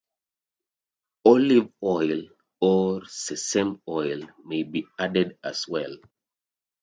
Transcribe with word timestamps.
Olive 1.25 1.67
oil 1.83 2.23
or 2.59 3.05
sesame 3.05 3.79
oil 3.87 4.23
may 4.43 4.63
be 4.63 4.83
added 4.97 5.37
as 5.43 5.67
well. 5.67 5.95